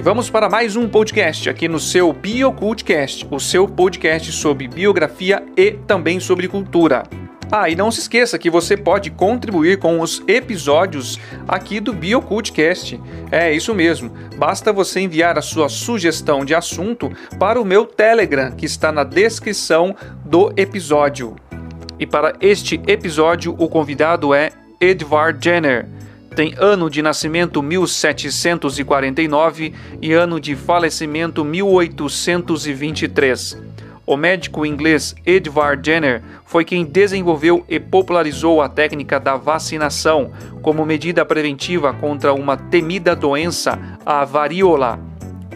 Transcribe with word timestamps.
E 0.00 0.02
vamos 0.02 0.30
para 0.30 0.48
mais 0.48 0.76
um 0.76 0.88
podcast 0.88 1.50
aqui 1.50 1.68
no 1.68 1.78
seu 1.78 2.10
BioCultcast, 2.10 3.28
o 3.30 3.38
seu 3.38 3.68
podcast 3.68 4.32
sobre 4.32 4.66
biografia 4.66 5.44
e 5.54 5.72
também 5.72 6.18
sobre 6.18 6.48
cultura. 6.48 7.02
Ah, 7.52 7.68
e 7.68 7.76
não 7.76 7.90
se 7.90 8.00
esqueça 8.00 8.38
que 8.38 8.48
você 8.48 8.78
pode 8.78 9.10
contribuir 9.10 9.78
com 9.78 10.00
os 10.00 10.22
episódios 10.26 11.20
aqui 11.46 11.80
do 11.80 11.92
BioCultcast. 11.92 12.98
É 13.30 13.52
isso 13.52 13.74
mesmo. 13.74 14.10
Basta 14.38 14.72
você 14.72 15.00
enviar 15.00 15.36
a 15.36 15.42
sua 15.42 15.68
sugestão 15.68 16.46
de 16.46 16.54
assunto 16.54 17.12
para 17.38 17.60
o 17.60 17.64
meu 17.64 17.84
Telegram, 17.84 18.52
que 18.52 18.64
está 18.64 18.90
na 18.90 19.04
descrição 19.04 19.94
do 20.24 20.50
episódio. 20.56 21.36
E 21.98 22.06
para 22.06 22.32
este 22.40 22.80
episódio, 22.86 23.54
o 23.58 23.68
convidado 23.68 24.32
é 24.32 24.50
Edvard 24.80 25.44
Jenner 25.44 25.99
tem 26.40 26.54
ano 26.56 26.88
de 26.88 27.02
nascimento 27.02 27.62
1749 27.62 29.74
e 30.00 30.14
ano 30.14 30.40
de 30.40 30.56
falecimento 30.56 31.44
1823. 31.44 33.60
O 34.06 34.16
médico 34.16 34.64
inglês 34.64 35.14
Edward 35.26 35.84
Jenner 35.84 36.22
foi 36.46 36.64
quem 36.64 36.82
desenvolveu 36.82 37.62
e 37.68 37.78
popularizou 37.78 38.62
a 38.62 38.70
técnica 38.70 39.20
da 39.20 39.36
vacinação 39.36 40.32
como 40.62 40.86
medida 40.86 41.26
preventiva 41.26 41.92
contra 41.92 42.32
uma 42.32 42.56
temida 42.56 43.14
doença, 43.14 43.78
a 44.06 44.24
varíola. 44.24 44.98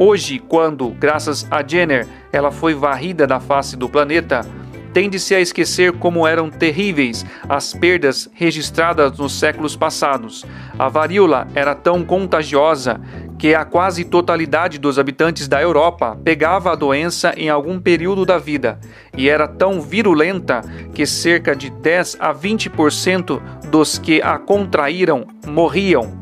Hoje, 0.00 0.40
quando, 0.40 0.90
graças 0.90 1.46
a 1.48 1.64
Jenner, 1.64 2.08
ela 2.32 2.50
foi 2.50 2.74
varrida 2.74 3.24
da 3.24 3.38
face 3.38 3.76
do 3.76 3.88
planeta, 3.88 4.44
tende-se 4.92 5.34
a 5.34 5.40
esquecer 5.40 5.92
como 5.92 6.26
eram 6.26 6.50
terríveis 6.50 7.24
as 7.48 7.72
perdas 7.72 8.28
registradas 8.34 9.18
nos 9.18 9.38
séculos 9.38 9.76
passados. 9.76 10.44
A 10.78 10.88
varíola 10.88 11.48
era 11.54 11.74
tão 11.74 12.04
contagiosa 12.04 13.00
que 13.38 13.54
a 13.54 13.64
quase 13.64 14.04
totalidade 14.04 14.78
dos 14.78 14.98
habitantes 14.98 15.48
da 15.48 15.60
Europa 15.60 16.16
pegava 16.22 16.70
a 16.70 16.76
doença 16.76 17.34
em 17.36 17.48
algum 17.48 17.80
período 17.80 18.24
da 18.24 18.38
vida 18.38 18.78
e 19.16 19.28
era 19.28 19.48
tão 19.48 19.80
virulenta 19.80 20.60
que 20.94 21.04
cerca 21.04 21.56
de 21.56 21.68
10 21.68 22.18
a 22.20 22.32
20% 22.32 23.42
dos 23.68 23.98
que 23.98 24.22
a 24.22 24.38
contraíram 24.38 25.26
morriam. 25.44 26.21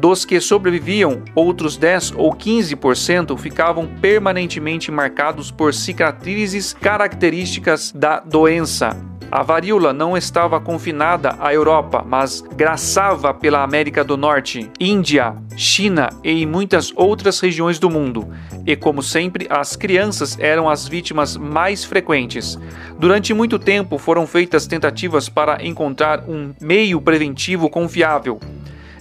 Dos 0.00 0.24
que 0.24 0.40
sobreviviam, 0.40 1.22
outros 1.34 1.76
10 1.76 2.14
ou 2.16 2.34
15% 2.34 3.36
ficavam 3.36 3.86
permanentemente 3.86 4.90
marcados 4.90 5.50
por 5.50 5.74
cicatrizes 5.74 6.72
características 6.72 7.92
da 7.92 8.18
doença. 8.18 8.96
A 9.30 9.42
varíola 9.42 9.92
não 9.92 10.16
estava 10.16 10.58
confinada 10.58 11.36
à 11.38 11.52
Europa, 11.52 12.02
mas 12.04 12.40
graçava 12.56 13.34
pela 13.34 13.62
América 13.62 14.02
do 14.02 14.16
Norte, 14.16 14.70
Índia, 14.80 15.36
China 15.54 16.08
e 16.24 16.30
em 16.30 16.46
muitas 16.46 16.90
outras 16.96 17.38
regiões 17.38 17.78
do 17.78 17.90
mundo. 17.90 18.26
E 18.66 18.74
como 18.74 19.02
sempre, 19.02 19.46
as 19.50 19.76
crianças 19.76 20.34
eram 20.40 20.66
as 20.66 20.88
vítimas 20.88 21.36
mais 21.36 21.84
frequentes. 21.84 22.58
Durante 22.98 23.34
muito 23.34 23.58
tempo 23.58 23.98
foram 23.98 24.26
feitas 24.26 24.66
tentativas 24.66 25.28
para 25.28 25.62
encontrar 25.62 26.24
um 26.26 26.54
meio 26.58 27.02
preventivo 27.02 27.68
confiável. 27.68 28.40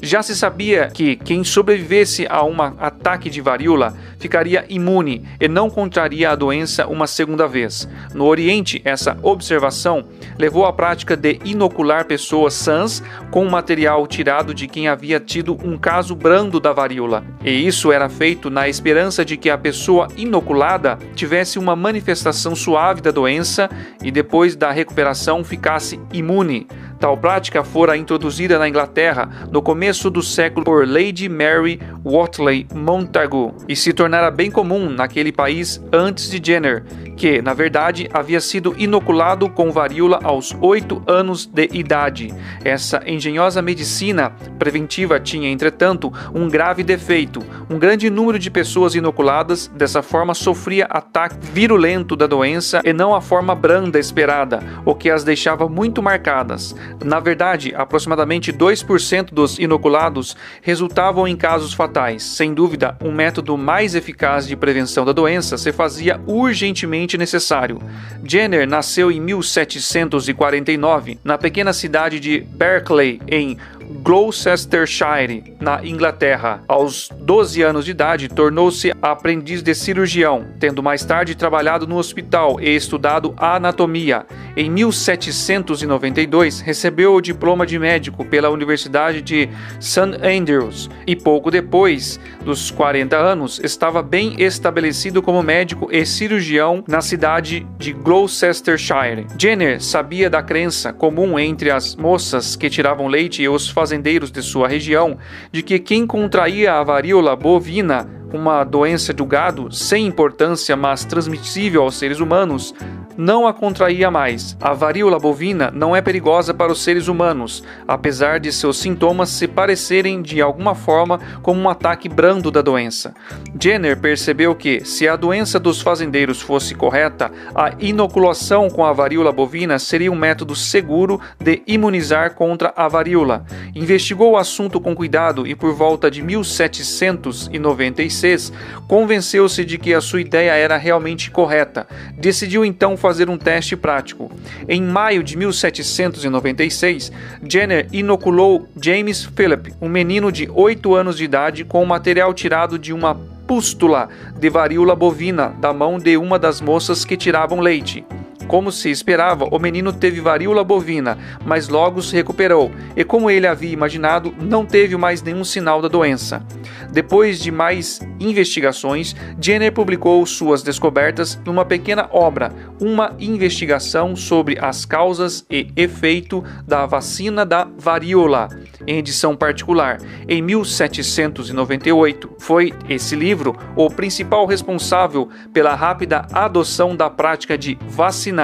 Já 0.02 0.23
se 0.23 0.36
sabia 0.36 0.89
que 0.89 1.16
quem 1.16 1.44
sobrevivesse 1.44 2.25
a 2.30 2.44
um 2.44 2.61
ataque 2.61 3.30
de 3.30 3.42
varíola 3.42 3.97
ficaria 4.20 4.66
imune 4.70 5.25
e 5.39 5.48
não 5.48 5.70
contraria 5.70 6.30
a 6.30 6.36
doença 6.36 6.86
uma 6.88 7.08
segunda 7.08 7.48
vez. 7.48 7.89
No 8.14 8.25
Oriente, 8.25 8.81
essa 8.86 9.17
observação 9.23 10.06
levou 10.38 10.66
à 10.66 10.73
prática 10.73 11.16
de 11.16 11.39
inocular 11.44 12.06
pessoas 12.06 12.53
sãs 12.53 13.02
com 13.31 13.45
material 13.45 14.06
tirado 14.06 14.53
de 14.53 14.68
quem 14.68 14.88
havia 14.88 15.19
tido 15.19 15.58
um 15.63 15.78
caso 15.78 16.16
brando 16.16 16.59
da 16.59 16.74
varíola. 16.74 17.24
E 17.44 17.66
isso 17.66 17.91
era 17.91 18.09
feito 18.09 18.50
na 18.50 18.68
esperança 18.68 19.24
de 19.24 19.38
que 19.38 19.50
a 19.50 19.58
pessoa 19.58 20.08
inoculada 20.18 20.97
tivesse 21.16 21.58
uma 21.58 21.75
manifestação 21.75 22.56
suave 22.56 23.02
da 23.02 23.12
doença 23.12 23.69
e 24.03 24.12
depois 24.12 24.56
da 24.56 24.72
recuperação 24.72 25.44
ficasse 25.44 26.00
imune. 26.13 26.68
Tal 27.00 27.16
prática 27.16 27.63
fora 27.63 27.96
introduzida 27.96 28.59
na 28.59 28.68
Inglaterra 28.68 29.29
no 29.52 29.62
começo 29.62 30.09
do 30.09 30.22
século 30.22 30.66
por 30.66 30.85
Lady 30.85 31.29
Mary 31.29 31.79
Wortley 32.06 32.68
Montagu 32.75 33.56
e 33.69 33.75
se 33.75 33.94
tornara 34.09 34.31
bem 34.31 34.50
comum 34.50 34.90
naquele 34.90 35.31
país 35.31 35.80
antes 35.94 36.31
de 36.31 36.42
Jenner, 36.44 36.84
que, 37.16 37.44
na 37.44 37.53
verdade, 37.53 38.09
havia 38.12 38.42
sido 38.42 38.74
inoculado 38.75 39.47
com 39.50 39.72
varíola 39.72 40.20
aos 40.24 40.56
oito 40.62 41.03
anos 41.06 41.46
de 41.46 41.70
idade. 41.74 42.34
Essa 42.64 43.03
engenhosa 43.06 43.62
medicina 43.62 44.31
preventiva 44.58 45.20
tinha, 45.20 45.47
entretanto, 45.47 46.12
um 46.34 46.47
grave 46.47 46.81
defeito. 46.81 47.40
Um 47.70 47.78
grande 47.78 48.09
número 48.09 48.40
de 48.40 48.50
pessoas 48.50 48.96
inoculadas 48.96 49.68
dessa 49.68 50.02
forma 50.02 50.34
sofria 50.34 50.86
ataque 50.86 51.36
virulento 51.53 52.16
da 52.16 52.26
doença 52.26 52.81
e 52.84 52.91
não 52.91 53.14
a 53.14 53.22
forma 53.22 53.53
branda 53.53 54.00
esperada, 54.00 54.64
o 54.86 54.96
que 54.96 55.12
as 55.12 55.24
deixava 55.24 55.70
muito 55.70 56.02
marcadas. 56.02 56.76
Na 57.03 57.20
verdade, 57.20 57.76
aproximadamente 57.76 58.52
2% 58.52 59.34
dos 59.34 59.59
inoculados 59.59 60.36
resultavam 60.64 61.28
em 61.28 61.36
casos 61.36 61.74
fatais. 61.74 62.24
Sem 62.24 62.56
dúvida, 62.56 62.97
um 63.03 63.12
método 63.12 63.56
mais 63.56 63.94
eficaz 63.99 64.47
de 64.47 64.55
prevenção 64.55 65.05
da 65.05 65.11
doença 65.11 65.57
se 65.57 65.71
fazia 65.71 66.19
urgentemente 66.25 67.17
necessário. 67.17 67.79
Jenner 68.23 68.67
nasceu 68.67 69.11
em 69.11 69.19
1749 69.19 71.19
na 71.23 71.37
pequena 71.37 71.71
cidade 71.71 72.19
de 72.19 72.39
Berkeley, 72.39 73.21
em 73.27 73.57
Gloucestershire, 73.89 75.55
na 75.59 75.83
Inglaterra. 75.83 76.63
Aos 76.67 77.09
12 77.19 77.61
anos 77.63 77.85
de 77.85 77.91
idade, 77.91 78.29
tornou-se 78.29 78.94
aprendiz 79.01 79.63
de 79.63 79.73
cirurgião, 79.73 80.45
tendo 80.59 80.83
mais 80.83 81.03
tarde 81.03 81.35
trabalhado 81.35 81.88
no 81.88 81.97
hospital 81.97 82.61
e 82.61 82.75
estudado 82.75 83.33
anatomia. 83.38 84.25
Em 84.55 84.69
1792, 84.69 86.59
recebeu 86.59 87.16
o 87.16 87.22
diploma 87.22 87.66
de 87.66 87.79
médico 87.79 88.23
pela 88.25 88.49
Universidade 88.49 89.22
de 89.22 89.49
St. 89.79 90.19
Andrews 90.22 90.89
e 91.07 91.16
pouco 91.16 91.49
depois 91.49 92.19
dos 92.44 92.69
40 92.69 93.17
anos 93.17 93.59
estava 93.63 94.03
bem 94.03 94.35
estabelecido 94.41 95.22
como 95.22 95.41
médico 95.41 95.89
e 95.91 96.05
cirurgião 96.05 96.83
na 96.88 97.01
cidade 97.01 97.66
de 97.78 97.94
Gloucestershire. 97.94 99.25
Jenner 99.38 99.81
sabia 99.81 100.29
da 100.29 100.44
crença 100.44 100.94
comum 100.94 101.39
entre 101.39 101.72
as 101.72 101.95
moças 101.95 102.55
que 102.55 102.69
tiravam 102.69 103.07
leite 103.07 103.41
e 103.41 103.49
os 103.49 103.69
fazendeiros 103.79 104.29
de 104.29 104.41
sua 104.41 104.67
região 104.67 105.17
de 105.53 105.63
que 105.63 105.79
quem 105.79 106.06
contraía 106.06 106.73
a 106.73 106.84
varíola 106.84 107.34
bovina, 107.34 108.06
uma 108.34 108.66
doença 108.66 109.13
do 109.13 109.25
gado 109.25 109.72
sem 109.72 110.06
importância, 110.06 110.75
mas 110.75 111.06
transmissível 111.06 111.84
aos 111.84 111.95
seres 111.95 112.19
humanos, 112.19 112.75
não 113.18 113.46
a 113.46 113.53
contraía 113.53 114.09
mais. 114.09 114.56
A 114.62 114.74
varíola 114.74 115.20
bovina 115.20 115.70
não 115.72 115.96
é 115.96 116.02
perigosa 116.02 116.53
para 116.53 116.72
os 116.72 116.81
seres 116.81 117.08
humanos, 117.08 117.64
apesar 117.88 118.40
de 118.40 118.52
seus 118.52 118.78
sintomas 118.78 119.30
se 119.30 119.47
parecerem 119.47 120.20
de 120.22 120.42
alguma 120.42 120.74
forma 120.74 121.20
como 121.42 121.62
um 121.62 121.70
ataque 121.70 122.09
brando 122.09 122.50
da 122.50 122.62
doença. 122.62 123.14
Jenner 123.62 124.00
percebeu 124.00 124.56
que, 124.56 124.84
se 124.86 125.06
a 125.08 125.16
doença 125.16 125.59
dos 125.59 125.81
fazendeiros 125.81 126.42
fosse 126.42 126.74
correta, 126.74 127.31
a 127.53 127.74
inoculação 127.80 128.68
com 128.70 128.84
a 128.86 128.94
varíola 128.94 129.31
bovina 129.31 129.78
seria 129.78 130.12
um 130.12 130.16
método 130.16 130.56
seguro 130.56 131.22
de 131.40 131.62
imunizar 131.68 132.34
contra 132.36 132.74
a 132.76 132.88
varíola. 132.88 133.46
Investigou 133.76 134.31
o 134.31 134.38
assunto 134.38 134.81
com 134.81 134.96
cuidado 134.96 135.46
e, 135.46 135.53
por 135.56 135.74
volta 135.74 136.09
de 136.09 136.24
1796, 136.24 138.52
convenceu-se 138.88 139.64
de 139.66 139.78
que 139.78 139.94
a 139.94 140.02
sua 140.02 140.22
ideia 140.22 140.53
era 140.53 140.78
realmente 140.78 141.30
correta. 141.30 141.86
Decidiu 142.18 142.66
então 142.66 142.97
fazer 142.97 143.09
fazer 143.09 143.28
um 143.28 143.40
teste 143.40 143.76
prático. 143.76 144.32
Em 144.67 144.84
maio 144.84 145.23
de 145.23 145.35
1796, 145.35 147.11
Jenner 147.44 147.88
inoculou 147.91 148.70
James 148.79 149.26
Philip, 149.35 149.73
um 149.82 149.90
menino 149.90 150.32
de 150.32 150.47
8 150.47 150.94
anos 150.94 151.17
de 151.17 151.23
idade, 151.23 151.66
com 151.66 151.84
material 151.84 152.32
tirado 152.35 152.78
de 152.78 152.94
uma 152.94 153.16
pústula 153.47 154.09
de 154.38 154.47
varíola 154.47 154.96
bovina 154.96 155.47
da 155.59 155.73
mão 155.73 155.97
de 155.97 156.17
uma 156.17 156.38
das 156.38 156.61
moças 156.61 157.03
que 157.03 157.17
tiravam 157.17 157.59
leite. 157.59 158.06
Como 158.49 158.72
se 158.72 158.90
esperava, 158.90 159.46
o 159.51 159.59
menino 159.59 159.93
teve 159.93 160.19
varíola 160.19 160.63
bovina, 160.63 161.19
mas 161.46 161.69
logo 161.69 162.01
se 162.01 162.16
recuperou 162.16 162.72
e, 162.96 163.03
como 163.03 163.29
ele 163.29 163.46
havia 163.46 163.72
imaginado, 163.72 164.34
não 164.41 164.66
teve 164.66 164.97
mais 164.97 165.22
nenhum 165.22 165.43
sinal 165.43 165.84
da 165.84 165.87
doença. 165.87 166.43
Depois 166.91 167.40
de 167.40 167.51
mais 167.51 167.99
investigações, 168.19 169.16
Jenner 169.40 169.72
publicou 169.72 170.25
suas 170.25 170.63
descobertas 170.63 171.40
numa 171.46 171.63
pequena 171.63 172.09
obra, 172.11 172.51
Uma 172.81 173.16
Investigação 173.19 174.16
sobre 174.16 174.57
as 174.59 174.84
Causas 174.84 175.45
e 175.47 175.67
Efeito 175.75 176.43
da 176.67 176.87
Vacina 176.87 177.45
da 177.45 177.67
Varíola, 177.78 178.49
em 178.87 178.97
edição 178.97 179.35
particular, 179.35 179.99
em 180.28 180.41
1798. 180.41 182.31
Foi 182.40 182.73
esse 182.90 183.16
livro 183.16 183.55
o 183.75 183.91
principal 183.91 184.47
responsável 184.47 185.29
pela 185.53 185.75
rápida 185.75 186.25
adoção 186.34 186.95
da 186.95 187.11
prática 187.11 187.55
de 187.55 187.78
vacinar. 187.87 188.39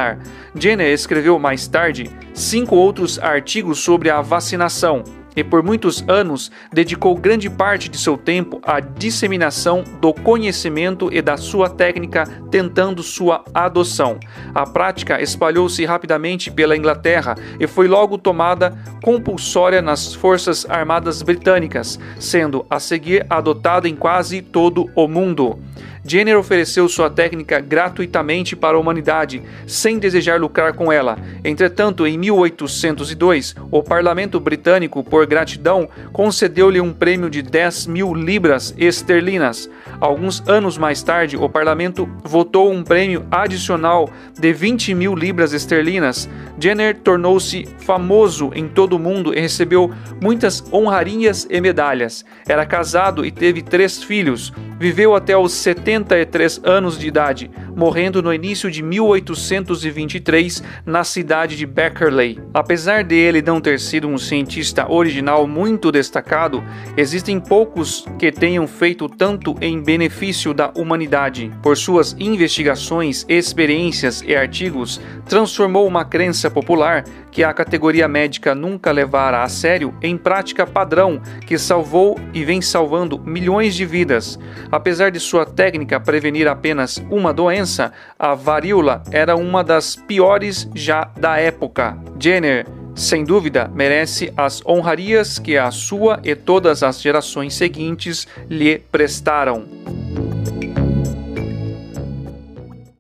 Jenner 0.54 0.92
escreveu 0.92 1.38
mais 1.40 1.68
tarde 1.68 2.10
cinco 2.34 2.76
outros 2.76 3.20
artigos 3.20 3.80
sobre 3.80 4.10
a 4.10 4.22
vacinação 4.22 5.04
e 5.36 5.44
por 5.44 5.62
muitos 5.62 6.04
anos 6.08 6.52
dedicou 6.72 7.16
grande 7.16 7.50
parte 7.50 7.90
de 7.90 7.98
seu 7.98 8.18
tempo 8.18 8.62
à 8.64 8.80
disseminação 8.80 9.84
do 10.00 10.14
conhecimento 10.14 11.10
e 11.12 11.22
da 11.22 11.38
sua 11.38 11.70
técnica, 11.70 12.24
tentando 12.50 13.04
sua 13.04 13.44
adoção. 13.54 14.18
A 14.54 14.66
prática 14.66 15.22
espalhou-se 15.22 15.84
rapidamente 15.84 16.50
pela 16.50 16.78
Inglaterra 16.78 17.36
e 17.60 17.68
foi 17.68 17.88
logo 17.88 18.18
tomada 18.18 18.74
compulsória 19.04 19.82
nas 19.82 20.14
Forças 20.14 20.66
Armadas 20.70 21.22
Britânicas, 21.22 22.00
sendo 22.18 22.66
a 22.70 22.80
seguir 22.80 23.26
adotada 23.30 23.90
em 23.90 23.96
quase 23.96 24.42
todo 24.42 24.90
o 24.96 25.08
mundo. 25.08 25.60
Jenner 26.08 26.38
ofereceu 26.38 26.88
sua 26.88 27.10
técnica 27.10 27.60
gratuitamente 27.60 28.56
para 28.56 28.78
a 28.78 28.80
humanidade, 28.80 29.42
sem 29.66 29.98
desejar 29.98 30.40
lucrar 30.40 30.74
com 30.74 30.92
ela. 30.92 31.18
Entretanto, 31.44 32.06
em 32.06 32.16
1802, 32.16 33.56
o 33.72 33.82
parlamento 33.82 34.40
britânico, 34.40 35.04
por 35.04 35.26
gratidão, 35.26 35.90
concedeu-lhe 36.14 36.80
um 36.80 36.94
prêmio 36.94 37.28
de 37.28 37.42
10 37.42 37.88
mil 37.88 38.14
libras 38.14 38.76
esterlinas. 38.78 39.68
Alguns 40.00 40.48
anos 40.48 40.78
mais 40.78 41.02
tarde, 41.02 41.38
o 41.38 41.50
parlamento 41.50 42.08
votou 42.24 42.72
um 42.72 42.84
prêmio 42.84 43.26
adicional 43.32 44.08
de 44.40 44.54
20 44.54 44.94
mil 44.94 45.16
libras 45.16 45.54
esterlinas. 45.54 46.30
Jenner 46.60 46.98
tornou-se 46.98 47.68
famoso 47.80 48.52
em 48.56 48.68
todo 48.68 48.94
o 48.94 49.00
mundo 49.00 49.34
e 49.34 49.40
recebeu 49.40 49.92
muitas 50.22 50.64
honrarias 50.72 51.48
e 51.50 51.60
medalhas. 51.60 52.26
Era 52.48 52.66
casado 52.66 53.26
e 53.26 53.32
teve 53.32 53.62
três 53.62 54.04
filhos. 54.04 54.54
Viveu 54.78 55.16
até 55.16 55.38
os 55.38 55.54
73 55.54 56.62
anos 56.66 57.00
de 57.00 57.08
idade, 57.08 57.50
morrendo 57.76 58.22
no 58.22 58.34
início 58.34 58.70
de 58.70 58.84
1823 58.84 60.62
na 60.86 61.06
cidade 61.06 61.56
de 61.56 61.66
Beckerley. 61.66 62.40
Apesar 62.54 63.04
de 63.04 63.16
ele 63.16 63.42
não 63.42 63.62
ter 63.62 63.80
sido 63.80 64.08
um 64.08 64.18
cientista 64.18 64.92
original 64.92 65.48
muito 65.48 65.94
destacado, 65.94 66.62
existem 66.98 67.40
poucos 67.40 68.06
que 68.20 68.32
tenham 68.34 68.68
feito 68.68 69.08
tanto 69.08 69.56
em 69.62 69.82
benefício 69.82 70.54
da 70.54 70.72
humanidade. 70.76 71.52
Por 71.64 71.78
suas 71.78 72.14
investigações, 72.20 73.26
experiências 73.30 74.22
e 74.28 74.36
artigos, 74.36 75.00
transformou 75.26 75.88
uma 75.88 76.04
popular 76.50 77.04
que 77.32 77.44
a 77.44 77.54
categoria 77.54 78.08
médica 78.08 78.56
nunca 78.56 78.92
levara 78.92 79.44
a 79.44 79.50
sério 79.50 79.94
em 80.02 80.18
prática 80.18 80.66
padrão 80.66 81.22
que 81.46 81.58
salvou 81.58 82.20
e 82.34 82.44
vem 82.44 82.62
salvando 82.62 83.20
milhões 83.20 83.76
de 83.76 83.86
vidas. 83.86 84.40
Apesar 84.72 85.12
de 85.12 85.20
sua 85.20 85.46
técnica 85.46 86.00
prevenir 86.00 86.48
apenas 86.48 87.04
uma 87.10 87.34
doença, 87.34 87.92
a 88.18 88.34
varíola 88.34 89.04
era 89.12 89.36
uma 89.36 89.64
das 89.64 89.96
piores 89.96 90.70
já 90.74 91.12
da 91.18 91.38
época. 91.38 91.98
Jenner 92.20 92.66
sem 92.96 93.26
dúvida, 93.26 93.70
merece 93.76 94.32
as 94.38 94.66
honrarias 94.66 95.38
que 95.38 95.58
a 95.58 95.70
sua 95.70 96.22
e 96.24 96.34
todas 96.34 96.82
as 96.82 97.02
gerações 97.02 97.54
seguintes 97.54 98.26
lhe 98.50 98.80
prestaram. 98.80 99.66